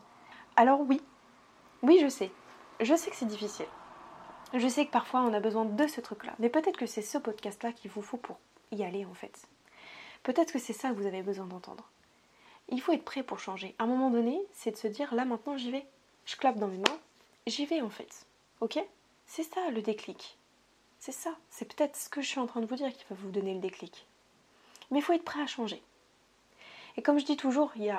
Alors 0.55 0.81
oui, 0.81 1.00
oui 1.83 2.00
je 2.01 2.09
sais, 2.09 2.31
je 2.79 2.95
sais 2.95 3.12
que 3.12 3.15
c'est 3.15 3.27
difficile. 3.27 3.67
Je 4.53 4.67
sais 4.67 4.88
que 4.88 4.91
parfois 4.91 5.21
on 5.21 5.33
a 5.33 5.39
besoin 5.39 5.65
de 5.65 5.88
ce 5.88 6.01
truc-là, 6.01 6.33
mais 6.39 6.50
peut-être 6.50 6.77
que 6.77 6.88
c'est 6.88 7.03
ce 7.03 7.19
podcast-là 7.19 7.74
qu'il 7.74 7.91
vous 7.91 8.01
faut 8.01 8.17
pour 8.17 8.39
y 8.71 8.83
aller 8.83 9.05
en 9.05 9.13
fait. 9.13 9.47
Peut-être 10.24 10.51
que 10.51 10.59
c'est 10.59 10.74
ça 10.74 10.89
que 10.89 10.95
vous 10.95 11.05
avez 11.05 11.21
besoin 11.21 11.45
d'entendre. 11.45 11.88
Il 12.69 12.81
faut 12.81 12.91
être 12.91 13.05
prêt 13.05 13.21
pour 13.21 13.39
changer. 13.39 13.75
À 13.77 13.83
un 13.83 13.88
moment 13.88 14.09
donné, 14.09 14.41
c'est 14.51 14.71
de 14.71 14.77
se 14.77 14.88
dire 14.88 15.13
là 15.13 15.24
maintenant 15.24 15.55
j'y 15.55 15.69
vais. 15.69 15.86
Je 16.25 16.36
clappe 16.38 16.57
dans 16.57 16.67
mes 16.67 16.79
mains, 16.79 17.00
j'y 17.45 17.67
vais 17.67 17.81
en 17.81 17.89
fait. 17.91 18.25
Ok? 18.62 18.79
C'est 19.27 19.43
ça 19.43 19.69
le 19.69 19.83
déclic. 19.83 20.39
C'est 21.00 21.12
ça. 21.12 21.36
C'est 21.51 21.71
peut-être 21.71 21.95
ce 21.95 22.09
que 22.09 22.21
je 22.21 22.27
suis 22.27 22.39
en 22.39 22.47
train 22.47 22.62
de 22.62 22.65
vous 22.65 22.75
dire 22.75 22.91
qui 22.91 23.05
va 23.09 23.15
vous 23.19 23.29
donner 23.29 23.53
le 23.53 23.59
déclic. 23.59 24.07
Mais 24.89 25.00
il 25.00 25.01
faut 25.03 25.13
être 25.13 25.24
prêt 25.24 25.41
à 25.41 25.47
changer. 25.47 25.83
Et 26.98 27.01
comme 27.01 27.20
je 27.20 27.25
dis 27.25 27.38
toujours, 27.38 27.72
il 27.75 27.86
y 27.86 27.89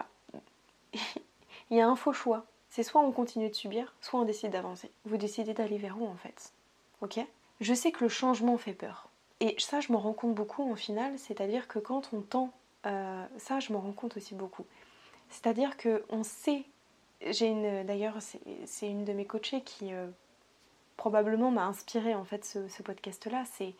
a, 1.80 1.88
un 1.88 1.96
faux 1.96 2.12
choix. 2.12 2.44
C'est 2.70 2.82
soit 2.82 3.00
on 3.00 3.12
continue 3.12 3.48
de 3.48 3.54
subir, 3.54 3.94
soit 4.00 4.20
on 4.20 4.24
décide 4.24 4.50
d'avancer. 4.50 4.90
Vous 5.06 5.16
décidez 5.16 5.54
d'aller 5.54 5.78
vers 5.78 6.00
où 6.00 6.06
en 6.06 6.16
fait? 6.16 6.52
Ok? 7.00 7.18
Je 7.60 7.74
sais 7.74 7.90
que 7.92 8.04
le 8.04 8.10
changement 8.10 8.58
fait 8.58 8.74
peur. 8.74 9.08
Et 9.40 9.54
ça, 9.58 9.80
je 9.80 9.92
m'en 9.92 9.98
rends 9.98 10.12
compte 10.12 10.34
beaucoup 10.34 10.70
en 10.70 10.74
final, 10.74 11.18
c'est-à-dire 11.18 11.68
que 11.68 11.78
quand 11.78 12.10
on 12.12 12.20
tend, 12.20 12.52
euh, 12.86 13.24
ça, 13.38 13.60
je 13.60 13.72
m'en 13.72 13.80
rends 13.80 13.92
compte 13.92 14.16
aussi 14.16 14.34
beaucoup. 14.34 14.66
C'est-à-dire 15.30 15.76
que 15.76 16.04
on 16.10 16.24
sait, 16.24 16.64
j'ai 17.22 17.46
une, 17.46 17.84
d'ailleurs, 17.84 18.16
c'est 18.20 18.88
une 18.88 19.04
de 19.04 19.12
mes 19.12 19.24
coachées 19.24 19.62
qui 19.62 19.92
euh, 19.92 20.08
probablement 20.96 21.50
m'a 21.50 21.64
inspiré 21.64 22.14
en 22.14 22.24
fait 22.24 22.44
ce, 22.44 22.82
podcast-là. 22.82 23.44
C'est, 23.54 23.74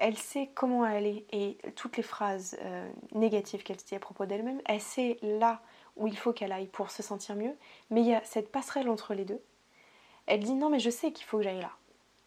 elle 0.00 0.16
sait 0.16 0.48
comment 0.54 0.82
aller 0.82 1.26
et 1.30 1.58
toutes 1.76 1.98
les 1.98 2.02
phrases 2.02 2.56
euh, 2.62 2.90
négatives 3.12 3.62
qu'elle 3.62 3.76
dit 3.76 3.94
à 3.94 3.98
propos 3.98 4.24
d'elle-même, 4.24 4.60
elle 4.64 4.80
sait 4.80 5.18
là 5.22 5.60
où 5.96 6.06
il 6.06 6.16
faut 6.16 6.32
qu'elle 6.32 6.52
aille 6.52 6.68
pour 6.68 6.90
se 6.90 7.02
sentir 7.02 7.36
mieux, 7.36 7.54
mais 7.90 8.00
il 8.00 8.08
y 8.08 8.14
a 8.14 8.24
cette 8.24 8.50
passerelle 8.50 8.88
entre 8.88 9.12
les 9.12 9.26
deux. 9.26 9.40
Elle 10.26 10.40
dit 10.40 10.54
non 10.54 10.70
mais 10.70 10.80
je 10.80 10.88
sais 10.88 11.12
qu'il 11.12 11.26
faut 11.26 11.36
que 11.36 11.44
j'aille 11.44 11.60
là, 11.60 11.72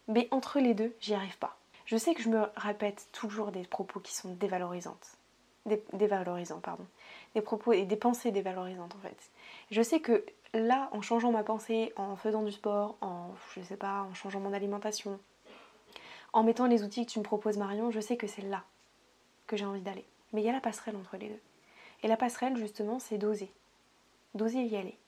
mais 0.06 0.28
entre 0.30 0.60
les 0.60 0.72
deux, 0.72 0.94
j'y 1.00 1.14
arrive 1.14 1.36
pas. 1.38 1.56
Je 1.84 1.96
sais 1.96 2.14
que 2.14 2.22
je 2.22 2.28
me 2.28 2.46
répète 2.56 3.08
toujours 3.12 3.50
des 3.50 3.64
propos 3.64 3.98
qui 3.98 4.14
sont 4.14 4.32
dévalorisantes. 4.34 5.18
dévalorisants, 5.92 6.60
pardon. 6.60 6.86
Des 7.34 7.42
propos 7.42 7.72
et 7.72 7.84
des 7.84 7.96
pensées 7.96 8.30
dévalorisantes 8.30 8.94
en 8.94 9.00
fait. 9.00 9.18
Je 9.72 9.82
sais 9.82 9.98
que 9.98 10.24
là, 10.54 10.88
en 10.92 11.02
changeant 11.02 11.32
ma 11.32 11.42
pensée, 11.42 11.92
en 11.96 12.14
faisant 12.14 12.44
du 12.44 12.52
sport, 12.52 12.96
en, 13.00 13.30
je 13.56 13.62
sais 13.62 13.76
pas, 13.76 14.02
en 14.02 14.14
changeant 14.14 14.38
mon 14.38 14.52
alimentation, 14.52 15.18
en 16.34 16.42
mettant 16.42 16.66
les 16.66 16.82
outils 16.82 17.06
que 17.06 17.12
tu 17.12 17.20
me 17.20 17.24
proposes 17.24 17.56
Marion, 17.56 17.90
je 17.90 18.00
sais 18.00 18.16
que 18.16 18.26
c'est 18.26 18.42
là 18.42 18.64
que 19.46 19.56
j'ai 19.56 19.64
envie 19.64 19.80
d'aller. 19.80 20.04
Mais 20.32 20.42
il 20.42 20.44
y 20.44 20.48
a 20.48 20.52
la 20.52 20.60
passerelle 20.60 20.96
entre 20.96 21.16
les 21.16 21.28
deux. 21.28 21.40
Et 22.02 22.08
la 22.08 22.16
passerelle, 22.16 22.56
justement, 22.56 22.98
c'est 22.98 23.18
d'oser. 23.18 23.50
D'oser 24.34 24.64
y 24.64 24.76
aller. 24.76 24.98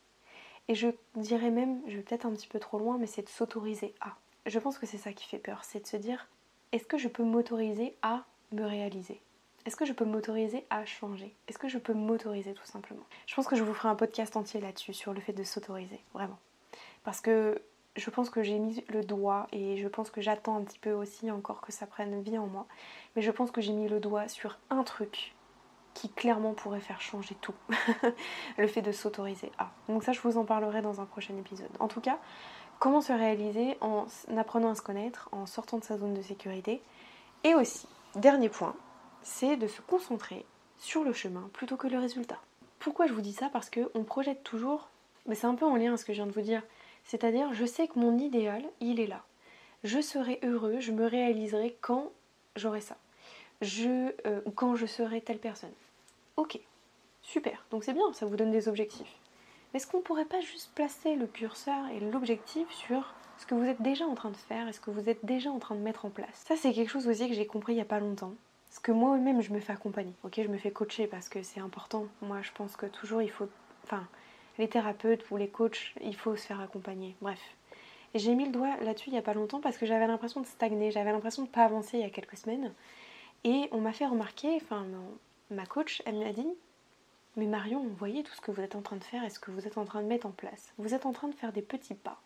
Et 0.68 0.76
je 0.76 0.88
dirais 1.16 1.50
même, 1.50 1.82
je 1.88 1.96
vais 1.96 2.02
peut-être 2.02 2.26
un 2.26 2.32
petit 2.32 2.46
peu 2.46 2.60
trop 2.60 2.78
loin, 2.78 2.96
mais 2.96 3.08
c'est 3.08 3.22
de 3.22 3.28
s'autoriser 3.28 3.92
à. 4.00 4.14
Je 4.46 4.58
pense 4.60 4.78
que 4.78 4.86
c'est 4.86 4.98
ça 4.98 5.12
qui 5.12 5.26
fait 5.26 5.38
peur, 5.38 5.64
c'est 5.64 5.80
de 5.80 5.86
se 5.86 5.96
dire, 5.96 6.28
est-ce 6.70 6.86
que 6.86 6.96
je 6.96 7.08
peux 7.08 7.24
m'autoriser 7.24 7.96
à 8.02 8.24
me 8.52 8.64
réaliser? 8.64 9.20
Est-ce 9.64 9.74
que 9.74 9.84
je 9.84 9.92
peux 9.92 10.04
m'autoriser 10.04 10.64
à 10.70 10.84
changer? 10.84 11.34
Est-ce 11.48 11.58
que 11.58 11.66
je 11.66 11.78
peux 11.78 11.92
m'autoriser 11.92 12.54
tout 12.54 12.66
simplement? 12.66 13.02
Je 13.26 13.34
pense 13.34 13.48
que 13.48 13.56
je 13.56 13.64
vous 13.64 13.74
ferai 13.74 13.88
un 13.88 13.96
podcast 13.96 14.36
entier 14.36 14.60
là-dessus, 14.60 14.94
sur 14.94 15.12
le 15.12 15.20
fait 15.20 15.32
de 15.32 15.42
s'autoriser, 15.42 16.00
vraiment. 16.14 16.38
Parce 17.02 17.20
que 17.20 17.60
je 17.96 18.10
pense 18.10 18.30
que 18.30 18.42
j'ai 18.42 18.58
mis 18.58 18.84
le 18.88 19.02
doigt 19.02 19.46
et 19.52 19.76
je 19.76 19.88
pense 19.88 20.10
que 20.10 20.20
j'attends 20.20 20.56
un 20.56 20.62
petit 20.62 20.78
peu 20.78 20.92
aussi 20.92 21.30
encore 21.30 21.60
que 21.60 21.72
ça 21.72 21.86
prenne 21.86 22.20
vie 22.22 22.38
en 22.38 22.46
moi. 22.46 22.66
Mais 23.14 23.22
je 23.22 23.30
pense 23.30 23.50
que 23.50 23.60
j'ai 23.60 23.72
mis 23.72 23.88
le 23.88 24.00
doigt 24.00 24.28
sur 24.28 24.58
un 24.70 24.82
truc 24.82 25.34
qui 25.94 26.10
clairement 26.10 26.52
pourrait 26.52 26.80
faire 26.80 27.00
changer 27.00 27.34
tout. 27.40 27.54
le 28.58 28.66
fait 28.66 28.82
de 28.82 28.92
s'autoriser 28.92 29.50
à. 29.58 29.70
Donc 29.88 30.04
ça 30.04 30.12
je 30.12 30.20
vous 30.20 30.36
en 30.36 30.44
parlerai 30.44 30.82
dans 30.82 31.00
un 31.00 31.06
prochain 31.06 31.36
épisode. 31.38 31.70
En 31.80 31.88
tout 31.88 32.00
cas, 32.00 32.18
Comment 32.78 33.00
se 33.00 33.12
réaliser 33.12 33.78
en 33.80 34.06
apprenant 34.36 34.70
à 34.70 34.74
se 34.74 34.82
connaître, 34.82 35.30
en 35.32 35.46
sortant 35.46 35.78
de 35.78 35.84
sa 35.84 35.96
zone 35.96 36.12
de 36.12 36.20
sécurité. 36.20 36.82
Et 37.42 37.54
aussi, 37.54 37.88
dernier 38.14 38.50
point, 38.50 38.76
c'est 39.22 39.56
de 39.56 39.66
se 39.66 39.80
concentrer 39.80 40.44
sur 40.76 41.02
le 41.02 41.14
chemin 41.14 41.48
plutôt 41.54 41.76
que 41.76 41.88
le 41.88 41.98
résultat. 41.98 42.38
Pourquoi 42.78 43.06
je 43.06 43.14
vous 43.14 43.22
dis 43.22 43.32
ça? 43.32 43.48
Parce 43.50 43.70
qu'on 43.70 44.04
projette 44.04 44.42
toujours, 44.42 44.88
mais 45.26 45.34
c'est 45.34 45.46
un 45.46 45.54
peu 45.54 45.64
en 45.64 45.76
lien 45.76 45.94
à 45.94 45.96
ce 45.96 46.04
que 46.04 46.12
je 46.12 46.18
viens 46.18 46.26
de 46.26 46.32
vous 46.32 46.42
dire, 46.42 46.62
c'est-à-dire 47.06 47.54
je 47.54 47.64
sais 47.64 47.88
que 47.88 47.98
mon 47.98 48.18
idéal, 48.18 48.62
il 48.80 49.00
est 49.00 49.06
là. 49.06 49.24
Je 49.84 50.00
serai 50.00 50.40
heureux, 50.42 50.80
je 50.80 50.92
me 50.92 51.06
réaliserai 51.06 51.76
quand 51.80 52.10
j'aurai 52.56 52.80
ça. 52.80 52.96
Je, 53.62 54.12
euh, 54.26 54.40
quand 54.54 54.76
je 54.76 54.86
serai 54.86 55.20
telle 55.20 55.38
personne. 55.38 55.72
Ok, 56.36 56.58
super, 57.22 57.64
donc 57.70 57.84
c'est 57.84 57.94
bien, 57.94 58.12
ça 58.12 58.26
vous 58.26 58.36
donne 58.36 58.50
des 58.50 58.68
objectifs. 58.68 59.16
Est-ce 59.72 59.86
qu'on 59.86 59.98
ne 59.98 60.02
pourrait 60.02 60.24
pas 60.24 60.40
juste 60.40 60.72
placer 60.74 61.16
le 61.16 61.26
curseur 61.26 61.86
et 61.94 62.00
l'objectif 62.00 62.70
sur 62.70 63.14
ce 63.38 63.46
que 63.46 63.54
vous 63.54 63.64
êtes 63.64 63.82
déjà 63.82 64.06
en 64.06 64.14
train 64.14 64.30
de 64.30 64.36
faire 64.36 64.68
et 64.68 64.72
ce 64.72 64.80
que 64.80 64.90
vous 64.90 65.08
êtes 65.08 65.24
déjà 65.24 65.50
en 65.50 65.58
train 65.58 65.74
de 65.74 65.80
mettre 65.80 66.04
en 66.04 66.10
place? 66.10 66.44
Ça, 66.46 66.56
c'est 66.56 66.72
quelque 66.72 66.90
chose 66.90 67.08
aussi 67.08 67.28
que 67.28 67.34
j'ai 67.34 67.46
compris 67.46 67.74
il 67.74 67.76
n'y 67.76 67.82
a 67.82 67.86
pas 67.86 68.00
longtemps. 68.00 68.32
Parce 68.68 68.78
que 68.80 68.92
moi-même, 68.92 69.42
je 69.42 69.52
me 69.52 69.60
fais 69.60 69.72
accompagner. 69.72 70.12
Ok, 70.24 70.34
je 70.36 70.48
me 70.48 70.58
fais 70.58 70.70
coacher 70.70 71.06
parce 71.06 71.28
que 71.28 71.42
c'est 71.42 71.60
important. 71.60 72.06
Moi, 72.22 72.42
je 72.42 72.50
pense 72.52 72.76
que 72.76 72.86
toujours, 72.86 73.22
il 73.22 73.30
faut. 73.30 73.48
Enfin, 73.84 74.06
les 74.58 74.68
thérapeutes 74.68 75.30
ou 75.30 75.36
les 75.36 75.48
coachs, 75.48 75.94
il 76.02 76.16
faut 76.16 76.36
se 76.36 76.46
faire 76.46 76.60
accompagner. 76.60 77.14
Bref. 77.20 77.40
J'ai 78.14 78.34
mis 78.34 78.46
le 78.46 78.52
doigt 78.52 78.76
là-dessus 78.82 79.08
il 79.08 79.12
n'y 79.12 79.18
a 79.18 79.22
pas 79.22 79.34
longtemps 79.34 79.60
parce 79.60 79.76
que 79.76 79.84
j'avais 79.84 80.06
l'impression 80.06 80.40
de 80.40 80.46
stagner, 80.46 80.90
j'avais 80.90 81.12
l'impression 81.12 81.42
de 81.42 81.48
ne 81.48 81.52
pas 81.52 81.64
avancer 81.64 81.98
il 81.98 82.00
y 82.00 82.06
a 82.06 82.10
quelques 82.10 82.36
semaines. 82.36 82.72
Et 83.44 83.68
on 83.72 83.80
m'a 83.80 83.92
fait 83.92 84.06
remarquer, 84.06 84.56
enfin, 84.56 84.86
ma 85.50 85.66
coach, 85.66 86.02
elle 86.06 86.16
m'a 86.16 86.32
dit 86.32 86.48
mais 87.36 87.46
Marion, 87.46 87.86
voyez 87.98 88.22
tout 88.22 88.32
ce 88.32 88.40
que 88.40 88.50
vous 88.50 88.62
êtes 88.62 88.76
en 88.76 88.80
train 88.80 88.96
de 88.96 89.04
faire 89.04 89.22
et 89.22 89.28
ce 89.28 89.38
que 89.38 89.50
vous 89.50 89.66
êtes 89.66 89.76
en 89.76 89.84
train 89.84 90.00
de 90.00 90.06
mettre 90.06 90.26
en 90.26 90.30
place. 90.30 90.72
Vous 90.78 90.94
êtes 90.94 91.04
en 91.04 91.12
train 91.12 91.28
de 91.28 91.34
faire 91.34 91.52
des 91.52 91.60
petits 91.60 91.94
pas. 91.94 92.18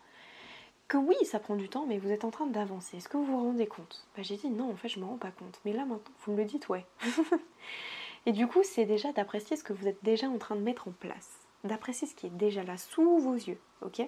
Que 0.87 0.97
oui, 0.97 1.15
ça 1.25 1.39
prend 1.39 1.55
du 1.55 1.67
temps, 1.67 1.85
mais 1.85 1.97
vous 1.97 2.11
êtes 2.11 2.23
en 2.23 2.31
train 2.31 2.47
d'avancer. 2.47 2.97
Est-ce 2.97 3.09
que 3.09 3.17
vous 3.17 3.25
vous 3.25 3.43
rendez 3.43 3.67
compte? 3.67 4.07
Bah, 4.15 4.23
J'ai 4.23 4.37
dit 4.37 4.49
non, 4.49 4.71
en 4.71 4.75
fait, 4.75 4.87
je 4.87 4.99
me 4.99 5.05
rends 5.05 5.17
pas 5.17 5.31
compte. 5.31 5.59
Mais 5.65 5.73
là, 5.73 5.85
maintenant, 5.85 6.13
vous 6.25 6.31
me 6.31 6.37
le 6.37 6.45
dites, 6.45 6.69
ouais. 6.69 6.85
et 8.25 8.31
du 8.31 8.47
coup, 8.47 8.63
c'est 8.63 8.85
déjà 8.85 9.11
d'apprécier 9.11 9.57
ce 9.57 9.63
que 9.63 9.73
vous 9.73 9.87
êtes 9.87 10.01
déjà 10.01 10.27
en 10.27 10.37
train 10.37 10.55
de 10.55 10.61
mettre 10.61 10.87
en 10.87 10.91
place. 10.91 11.40
D'apprécier 11.63 12.07
ce 12.07 12.15
qui 12.15 12.27
est 12.27 12.31
déjà 12.31 12.63
là, 12.63 12.77
sous 12.77 13.19
vos 13.19 13.35
yeux, 13.35 13.59
ok? 13.81 14.01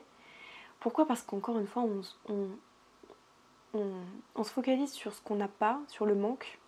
Pourquoi? 0.79 1.05
Parce 1.05 1.21
qu'encore 1.21 1.59
une 1.59 1.67
fois, 1.67 1.83
on, 1.83 2.43
se 4.43 4.51
focalise 4.51 4.91
sur 4.91 5.13
ce 5.13 5.21
qu'on 5.21 5.35
n'a 5.35 5.47
pas, 5.47 5.79
sur 5.87 6.05
le 6.05 6.15
manque, 6.15 6.59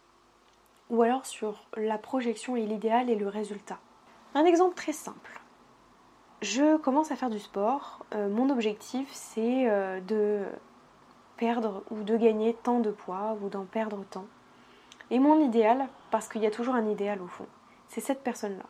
ou 0.90 1.02
alors 1.02 1.26
sur 1.26 1.68
la 1.76 1.98
projection 1.98 2.56
et 2.56 2.66
l'idéal 2.66 3.10
et 3.10 3.16
le 3.16 3.28
résultat. 3.28 3.80
Un 4.36 4.46
exemple 4.46 4.76
très 4.76 4.94
simple. 4.94 5.42
Je 6.42 6.78
commence 6.78 7.12
à 7.12 7.16
faire 7.16 7.30
du 7.30 7.40
sport. 7.40 8.06
Euh, 8.14 8.30
mon 8.30 8.50
objectif, 8.50 9.10
c'est 9.12 9.70
euh, 9.70 10.00
de 10.02 10.46
perdre 11.38 11.84
ou 11.90 12.04
de 12.04 12.16
gagner 12.16 12.54
tant 12.54 12.80
de 12.80 12.92
poids 12.92 13.38
ou 13.42 13.50
d'en 13.50 13.66
perdre 13.66 14.04
tant. 14.10 14.28
Et 15.10 15.20
mon 15.20 15.40
idéal, 15.40 15.88
parce 16.12 16.28
qu'il 16.28 16.42
y 16.42 16.48
a 16.48 16.52
toujours 16.52 16.76
un 16.76 16.88
idéal 16.88 17.22
au 17.22 17.28
fond, 17.28 17.48
c'est 17.88 18.02
cette 18.02 18.24
personne-là. 18.24 18.66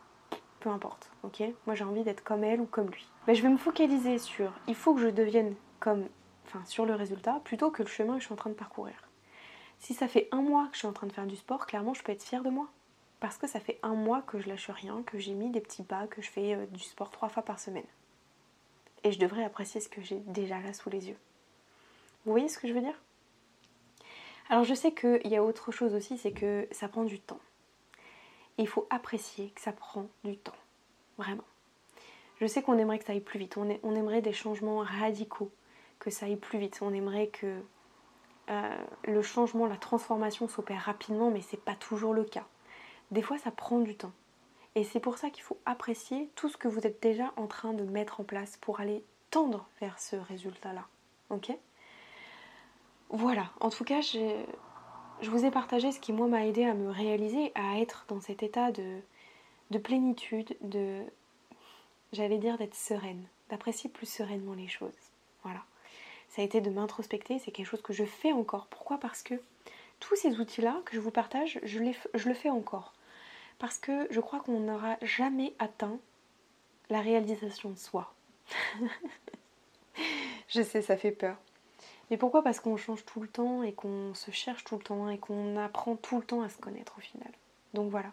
Importe, 0.66 1.10
ok? 1.22 1.44
Moi 1.66 1.76
j'ai 1.76 1.84
envie 1.84 2.02
d'être 2.02 2.24
comme 2.24 2.42
elle 2.42 2.60
ou 2.60 2.66
comme 2.66 2.90
lui. 2.90 3.06
Mais 3.26 3.36
je 3.36 3.42
vais 3.42 3.48
me 3.48 3.56
focaliser 3.56 4.18
sur 4.18 4.52
il 4.66 4.74
faut 4.74 4.94
que 4.94 5.00
je 5.00 5.08
devienne 5.08 5.54
comme. 5.78 6.06
Enfin, 6.46 6.64
sur 6.64 6.86
le 6.86 6.94
résultat 6.94 7.40
plutôt 7.44 7.70
que 7.70 7.82
le 7.82 7.88
chemin 7.88 8.14
que 8.14 8.20
je 8.20 8.24
suis 8.24 8.32
en 8.32 8.36
train 8.36 8.50
de 8.50 8.54
parcourir. 8.54 8.94
Si 9.78 9.94
ça 9.94 10.08
fait 10.08 10.28
un 10.32 10.42
mois 10.42 10.66
que 10.66 10.74
je 10.74 10.78
suis 10.78 10.88
en 10.88 10.92
train 10.92 11.06
de 11.06 11.12
faire 11.12 11.26
du 11.26 11.36
sport, 11.36 11.66
clairement 11.66 11.94
je 11.94 12.02
peux 12.02 12.12
être 12.12 12.22
fière 12.22 12.42
de 12.42 12.50
moi 12.50 12.68
parce 13.20 13.38
que 13.38 13.46
ça 13.46 13.60
fait 13.60 13.78
un 13.82 13.94
mois 13.94 14.22
que 14.22 14.38
je 14.38 14.48
lâche 14.48 14.70
rien, 14.70 15.02
que 15.04 15.18
j'ai 15.18 15.32
mis 15.32 15.50
des 15.50 15.60
petits 15.60 15.82
pas, 15.82 16.06
que 16.06 16.20
je 16.20 16.30
fais 16.30 16.54
euh, 16.54 16.66
du 16.66 16.82
sport 16.82 17.10
trois 17.10 17.28
fois 17.28 17.42
par 17.42 17.58
semaine. 17.58 17.86
Et 19.04 19.12
je 19.12 19.18
devrais 19.18 19.44
apprécier 19.44 19.80
ce 19.80 19.88
que 19.88 20.02
j'ai 20.02 20.18
déjà 20.26 20.60
là 20.60 20.72
sous 20.72 20.90
les 20.90 21.08
yeux. 21.08 21.18
Vous 22.24 22.32
voyez 22.32 22.48
ce 22.48 22.58
que 22.58 22.68
je 22.68 22.72
veux 22.72 22.80
dire? 22.80 23.00
Alors 24.48 24.64
je 24.64 24.74
sais 24.74 24.92
qu'il 24.92 25.26
y 25.26 25.36
a 25.36 25.42
autre 25.42 25.72
chose 25.72 25.94
aussi, 25.94 26.18
c'est 26.18 26.32
que 26.32 26.68
ça 26.70 26.88
prend 26.88 27.04
du 27.04 27.18
temps. 27.18 27.40
Il 28.58 28.68
faut 28.68 28.86
apprécier 28.90 29.50
que 29.50 29.60
ça 29.60 29.72
prend 29.72 30.08
du 30.24 30.36
temps. 30.36 30.52
Vraiment. 31.18 31.44
Je 32.40 32.46
sais 32.46 32.62
qu'on 32.62 32.78
aimerait 32.78 32.98
que 32.98 33.04
ça 33.04 33.12
aille 33.12 33.20
plus 33.20 33.38
vite. 33.38 33.56
On, 33.56 33.94
aimerait 33.94 34.22
des 34.22 34.32
changements 34.32 34.78
radicaux, 34.78 35.50
que 35.98 36.10
ça 36.10 36.26
aille 36.26 36.36
plus 36.36 36.58
vite. 36.58 36.78
On 36.82 36.92
aimerait 36.92 37.28
que 37.28 37.60
euh, 38.50 38.76
le 39.04 39.22
changement, 39.22 39.66
la 39.66 39.76
transformation 39.76 40.48
s'opère 40.48 40.82
rapidement, 40.82 41.30
mais 41.30 41.40
c'est 41.40 41.62
pas 41.62 41.74
toujours 41.74 42.12
le 42.12 42.24
cas. 42.24 42.46
Des 43.10 43.22
fois, 43.22 43.38
ça 43.38 43.50
prend 43.50 43.78
du 43.78 43.96
temps. 43.96 44.12
Et 44.74 44.84
c'est 44.84 45.00
pour 45.00 45.16
ça 45.16 45.30
qu'il 45.30 45.42
faut 45.42 45.58
apprécier 45.64 46.30
tout 46.34 46.50
ce 46.50 46.58
que 46.58 46.68
vous 46.68 46.86
êtes 46.86 47.02
déjà 47.02 47.32
en 47.36 47.46
train 47.46 47.72
de 47.72 47.84
mettre 47.84 48.20
en 48.20 48.24
place 48.24 48.58
pour 48.58 48.80
aller 48.80 49.02
tendre 49.30 49.66
vers 49.80 49.98
ce 49.98 50.16
résultat-là. 50.16 50.86
Ok? 51.30 51.50
Voilà, 53.08 53.50
en 53.60 53.70
tout 53.70 53.84
cas, 53.84 54.00
je 55.20 55.30
vous 55.30 55.44
ai 55.44 55.50
partagé 55.50 55.92
ce 55.92 56.00
qui, 56.00 56.12
moi, 56.12 56.26
m'a 56.26 56.46
aidé 56.46 56.64
à 56.64 56.74
me 56.74 56.90
réaliser, 56.90 57.52
à 57.54 57.78
être 57.78 58.04
dans 58.08 58.20
cet 58.20 58.42
état 58.42 58.72
de, 58.72 59.00
de 59.70 59.78
plénitude, 59.78 60.56
de. 60.60 61.02
J'allais 62.12 62.38
dire 62.38 62.56
d'être 62.56 62.74
sereine, 62.74 63.26
d'apprécier 63.50 63.90
plus 63.90 64.08
sereinement 64.08 64.54
les 64.54 64.68
choses. 64.68 64.94
Voilà. 65.42 65.62
Ça 66.28 66.42
a 66.42 66.44
été 66.44 66.60
de 66.60 66.70
m'introspecter, 66.70 67.38
c'est 67.38 67.50
quelque 67.50 67.66
chose 67.66 67.82
que 67.82 67.92
je 67.92 68.04
fais 68.04 68.32
encore. 68.32 68.66
Pourquoi? 68.66 68.98
Parce 68.98 69.22
que 69.22 69.34
tous 70.00 70.16
ces 70.16 70.38
outils-là 70.38 70.80
que 70.84 70.94
je 70.94 71.00
vous 71.00 71.10
partage, 71.10 71.58
je, 71.62 71.78
les, 71.78 71.96
je 72.14 72.28
le 72.28 72.34
fais 72.34 72.50
encore 72.50 72.92
parce 73.58 73.78
que 73.78 74.06
je 74.10 74.20
crois 74.20 74.40
qu'on 74.40 74.60
n'aura 74.60 74.96
jamais 75.02 75.54
atteint 75.58 75.98
la 76.90 77.00
réalisation 77.00 77.70
de 77.70 77.78
soi. 77.78 78.12
je 80.48 80.62
sais, 80.62 80.82
ça 80.82 80.96
fait 80.96 81.10
peur. 81.10 81.36
Mais 82.10 82.16
pourquoi? 82.16 82.42
Parce 82.42 82.60
qu'on 82.60 82.76
change 82.76 83.04
tout 83.04 83.20
le 83.20 83.28
temps 83.28 83.62
et 83.62 83.72
qu'on 83.72 84.14
se 84.14 84.30
cherche 84.30 84.64
tout 84.64 84.76
le 84.76 84.82
temps 84.82 85.08
et 85.08 85.18
qu'on 85.18 85.56
apprend 85.56 85.96
tout 85.96 86.18
le 86.18 86.24
temps 86.24 86.42
à 86.42 86.48
se 86.48 86.58
connaître 86.58 86.94
au 86.98 87.00
final. 87.00 87.30
Donc 87.74 87.90
voilà. 87.90 88.10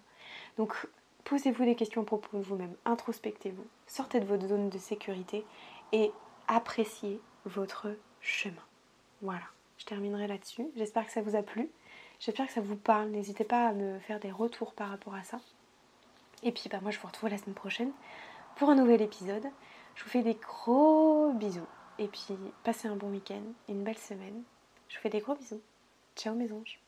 Donc 0.57 0.87
posez-vous 1.23 1.65
des 1.65 1.75
questions 1.75 2.01
à 2.01 2.05
propos 2.05 2.37
de 2.37 2.43
vous-même, 2.43 2.73
introspectez-vous, 2.85 3.65
sortez 3.87 4.19
de 4.19 4.25
votre 4.25 4.47
zone 4.47 4.69
de 4.69 4.77
sécurité 4.77 5.45
et 5.91 6.11
appréciez 6.47 7.21
votre 7.45 7.95
chemin. 8.19 8.61
Voilà, 9.21 9.45
je 9.77 9.85
terminerai 9.85 10.27
là-dessus. 10.27 10.65
J'espère 10.75 11.05
que 11.05 11.11
ça 11.11 11.21
vous 11.21 11.35
a 11.35 11.43
plu. 11.43 11.69
J'espère 12.19 12.47
que 12.47 12.53
ça 12.53 12.61
vous 12.61 12.75
parle. 12.75 13.09
N'hésitez 13.09 13.43
pas 13.43 13.67
à 13.67 13.73
me 13.73 13.99
faire 13.99 14.19
des 14.19 14.31
retours 14.31 14.73
par 14.73 14.89
rapport 14.89 15.15
à 15.15 15.23
ça. 15.23 15.39
Et 16.41 16.51
puis 16.51 16.69
bah, 16.69 16.79
moi 16.81 16.91
je 16.91 16.99
vous 16.99 17.07
retrouve 17.07 17.29
la 17.29 17.37
semaine 17.37 17.55
prochaine 17.55 17.91
pour 18.55 18.69
un 18.69 18.75
nouvel 18.75 19.01
épisode. 19.01 19.45
Je 19.95 20.03
vous 20.03 20.09
fais 20.09 20.23
des 20.23 20.35
gros 20.35 21.31
bisous. 21.33 21.67
Et 21.99 22.07
puis, 22.07 22.35
passez 22.63 22.87
un 22.87 22.95
bon 22.95 23.11
week-end, 23.11 23.43
une 23.69 23.83
belle 23.83 23.97
semaine. 23.97 24.43
Je 24.89 24.95
vous 24.95 25.01
fais 25.01 25.09
des 25.09 25.19
gros 25.19 25.35
bisous. 25.35 25.61
Ciao 26.15 26.35
mes 26.35 26.51
anges. 26.51 26.79